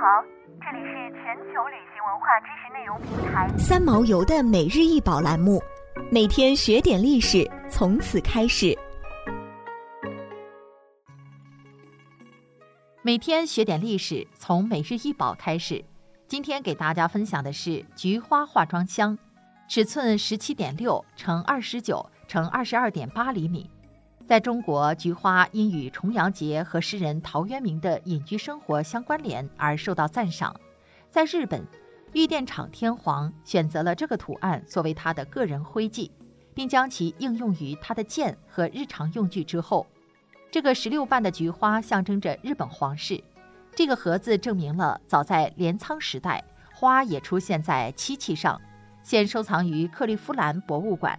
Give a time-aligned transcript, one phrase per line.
[0.00, 0.22] 好，
[0.60, 5.60] 这里是全球旅行文化知识内容平台三毛游的每日一宝栏目，
[6.08, 8.78] 每天学点历史，从此开始。
[13.02, 15.84] 每天学点历史，从每日一宝开始。
[16.28, 19.18] 今天给大家分享的是菊花化妆箱，
[19.68, 23.68] 尺寸十七点六乘二十九乘二十二点八厘米。
[24.28, 30.54] 在中国，菊花因与重阳节和诗人陶渊明的隐居生活相关联而受到赞赏。
[31.08, 31.66] 在日本，
[32.12, 36.10] 玉电厂天皇选择了这个图案作为他的个人徽记，
[36.52, 39.86] 并将其应用于他的剑和日常用具之后。
[40.50, 43.24] 这个十六瓣的菊花象征着日本皇室。
[43.74, 48.60] 这个盒子证明了早在镰仓时代，花也出现在漆器上，
[49.02, 51.18] 现收藏于克利夫兰博物馆。